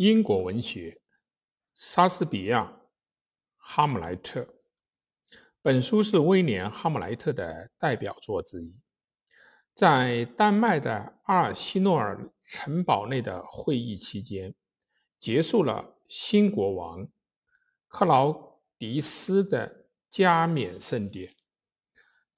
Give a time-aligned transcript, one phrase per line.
[0.00, 1.02] 英国文学，
[1.74, 2.62] 莎士比亚，
[3.58, 4.40] 《哈姆莱特》。
[5.60, 8.74] 本书是威廉·哈姆莱特的代表作之一。
[9.74, 14.54] 在丹麦的阿尔西诺尔城堡内的会议期间，
[15.18, 17.06] 结束了新国王
[17.86, 21.36] 克劳迪斯的加冕盛典。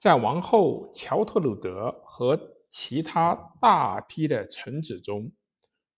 [0.01, 5.31] 在王后乔特鲁德和其他大批的臣子中，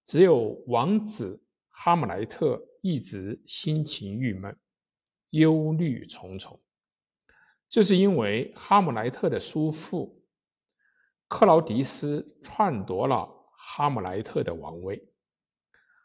[0.04, 1.40] 只有王子
[1.76, 4.56] 哈姆莱特一直心情郁闷、
[5.30, 6.62] 忧虑重重。
[7.68, 10.24] 这是因为哈姆莱特的叔父
[11.26, 15.08] 克劳迪斯篡夺了哈姆莱特的王位，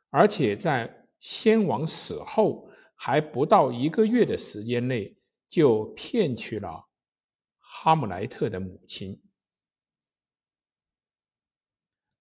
[0.10, 5.16] 而且在先王死后还不到一个月的时间内，
[5.48, 6.90] 就骗取了
[7.60, 9.22] 哈姆莱特的母亲。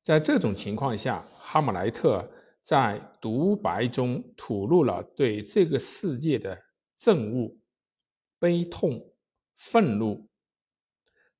[0.02, 2.30] 在这种情况下，哈姆莱特
[2.68, 6.64] 在独白中吐露了对这个世界的
[6.98, 7.56] 憎恶、
[8.38, 9.10] 悲痛。
[9.54, 10.28] 愤怒，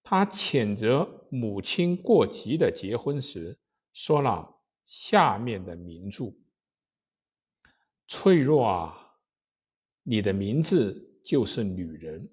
[0.02, 3.58] 他谴责母亲过急的结婚时，
[3.92, 6.32] 说了下面的名著
[8.08, 9.18] ：“脆弱啊，
[10.04, 12.30] 你的名字就是女人。”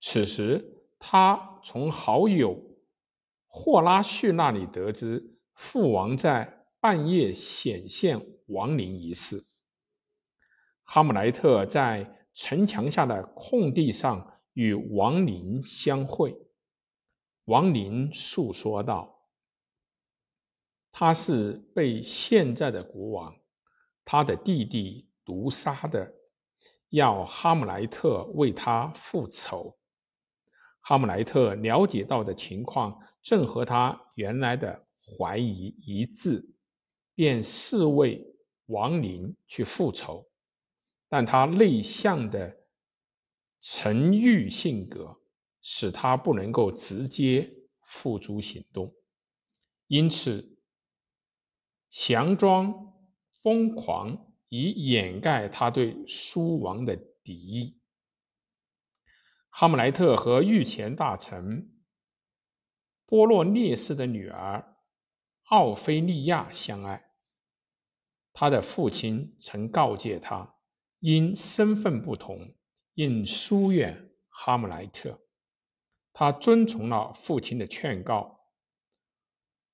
[0.00, 2.78] 此时，他从好友
[3.48, 9.46] 霍拉旭那里得知父王在半夜显现亡灵一事。
[10.82, 14.34] 哈姆莱特在城墙下的空地上。
[14.54, 16.36] 与亡灵相会，
[17.44, 19.28] 亡灵诉说道
[20.90, 23.36] ：“他是被现在的国王，
[24.04, 26.12] 他的弟弟毒杀的，
[26.88, 29.78] 要哈姆莱特为他复仇。
[30.80, 36.44] 哈姆莱特了解到的情况正和他原来的怀疑一致，
[37.18, 38.24] 便侍卫
[38.66, 40.30] 王林去复仇，
[41.08, 42.56] 但他内向的。”
[43.60, 45.20] 沉郁性格
[45.60, 47.52] 使他不能够直接
[47.82, 48.94] 付诸行动，
[49.88, 50.60] 因此
[51.90, 52.94] 佯装
[53.42, 57.80] 疯狂以掩盖他对苏王的敌意。
[59.48, 61.82] 哈姆莱特和御前大臣
[63.04, 64.76] 波洛涅斯的女儿
[65.46, 67.07] 奥菲利亚相爱，
[68.40, 70.54] 他的父亲曾告诫他，
[71.00, 72.54] 因身份不同。
[72.94, 75.18] 应疏远哈姆莱特，
[76.12, 78.46] 他遵从了父亲的劝告。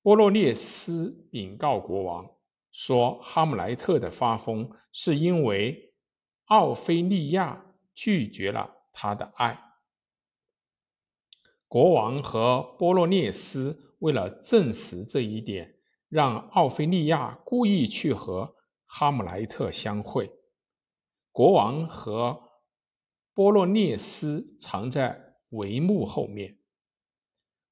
[0.01, 2.27] 波洛涅斯禀告国王
[2.71, 5.93] 说，哈姆莱特的发疯是因为
[6.45, 9.59] 奥菲利亚拒绝了他的爱。
[11.67, 15.74] 国王和波洛涅斯为了证实这一点，
[16.15, 18.55] 让奥菲利亚故意去和
[18.85, 20.31] 哈姆莱特相会。
[21.29, 22.41] 国王和
[23.33, 26.57] 波洛涅斯藏在帷幕后面。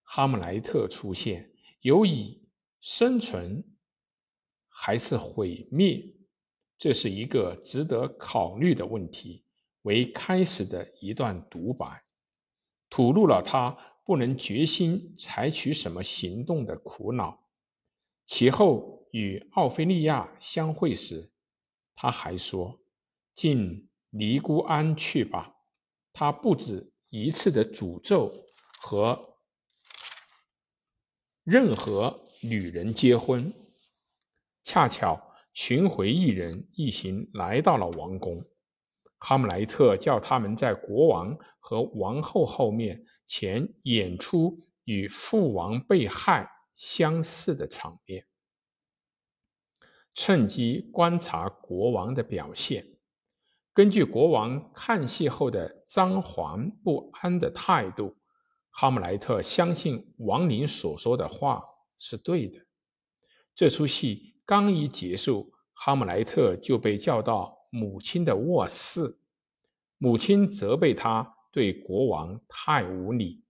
[0.02, 2.46] 哈姆莱特出现，有以
[2.82, 3.64] 生存
[4.68, 6.04] 还是毁灭，
[6.78, 9.46] 这是一个值得考虑的问题。
[9.84, 12.04] 为开始的一段独白，
[12.90, 13.72] 吐露了他
[14.04, 17.42] 不能决心采取什么行动的苦恼。
[18.26, 21.32] 其后与奥菲利亚相会时，
[21.96, 22.80] 他还说
[23.36, 25.52] ：“进尼姑庵去吧。”
[26.14, 28.32] 他不止一次的诅咒
[28.80, 29.38] 和
[31.44, 33.52] 任何女人结婚。
[34.64, 38.46] 恰巧巡回艺人一行来到了王宫，
[39.18, 48.26] 哈姆莱特叫他们在国王和王后后面前演出与父王被害相似的场面，
[50.14, 52.88] 趁机观察国王的表现。
[53.74, 58.16] 根据国王看戏后的张皇不安的态度，
[58.70, 61.64] 哈姆莱特相信王林所说的话
[61.98, 62.66] 是对的。
[63.56, 69.20] 这出戏刚一结束，哈姆莱特就被叫到母亲的卧室，
[69.98, 73.43] 母亲责备他对国王太无礼。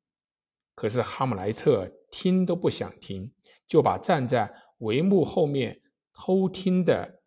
[0.76, 3.32] 可是哈姆莱特听都不想听，
[3.68, 5.82] 就把站在帷幕后面
[6.14, 7.22] 偷听的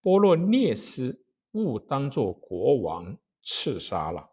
[0.00, 1.24] 波洛涅斯。
[1.52, 4.30] 误当做国王刺杀了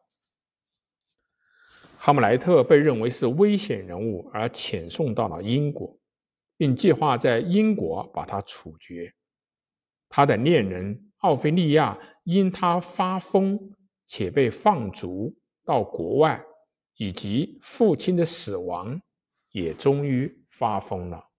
[1.98, 5.98] 哈姆莱特，被认为是危险人物，而遣送到了英国，
[6.58, 9.16] 并计划在英国把他处决。
[10.10, 13.58] 他的恋人奥菲利亚因他发疯
[14.06, 15.34] 且被放逐
[15.64, 16.44] 到国外，
[16.98, 19.02] 以及父亲的死亡，
[19.52, 21.30] 也终于发疯了。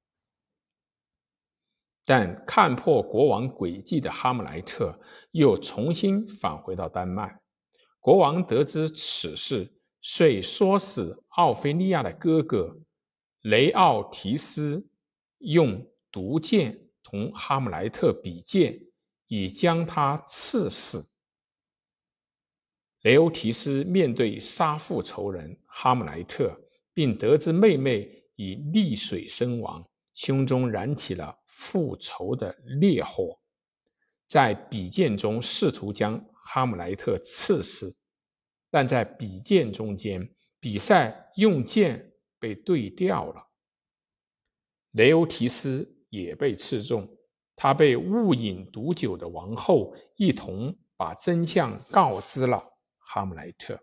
[2.05, 5.01] 但看破国王诡计的哈姆莱特
[5.33, 7.41] 又重新返回到丹麦。
[7.99, 12.79] 国王得知此事，遂唆使奥菲利亚的哥哥
[13.41, 14.87] 雷奥提斯
[15.39, 18.81] 用毒箭同哈姆莱特比剑，
[19.27, 21.11] 以将他刺死。
[23.03, 26.53] 雷欧提斯面对杀父仇人哈姆莱特，
[26.93, 33.39] 并得知妹妹已溺水身亡，胸中燃起了复仇的烈火，
[34.27, 37.97] 在比剑中试图将哈姆莱特刺死。
[38.69, 40.29] 但在比剑中间，
[40.59, 43.47] 比赛用剑被对调了。
[44.93, 47.09] 雷欧提斯也被刺中，
[47.55, 52.76] 他被误饮毒酒的王后一同把真相告知了
[53.07, 53.81] 哈姆莱特。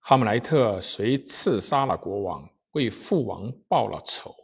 [0.00, 4.34] 哈姆莱特随刺杀了国王，为父王报了仇。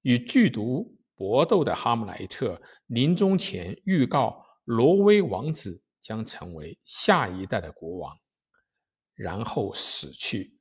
[0.00, 5.80] 与剧毒搏斗的哈姆莱特临终前预告挪威王子。
[6.02, 8.18] 将成为下一代的国王，
[9.14, 10.58] 然后死去。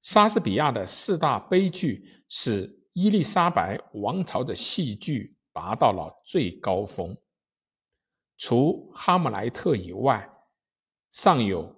[0.00, 7.14] 莎士比亚的四大悲剧使伊丽莎白王朝的戏剧达到了最高峰。
[8.46, 10.30] 除《哈姆莱特》以外，
[11.10, 11.64] 尚有《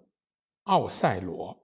[0.64, 1.54] 奥赛罗》，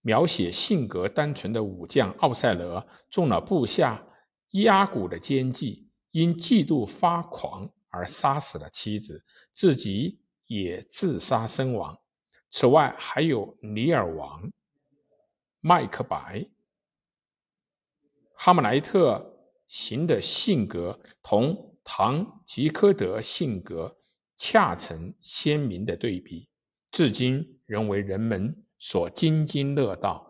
[0.00, 4.04] 描写性格单纯的武将奥赛罗中了部下
[4.48, 7.72] 伊阿古的奸计，因嫉妒发狂。
[7.88, 11.96] 而杀死了妻子，自己也自杀身亡。
[12.50, 14.42] 此外，还有《尼尔王》
[15.60, 16.40] 《麦克白》。
[18.34, 19.38] 哈姆莱特
[19.68, 23.96] 行的性格同唐吉诃德性格
[24.36, 26.48] 恰成鲜明的对比，
[26.90, 30.25] 至今仍为人们所津津乐道。